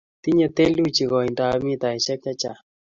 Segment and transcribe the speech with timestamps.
[0.23, 2.61] tinye theluji koindo ab mitaishek che chang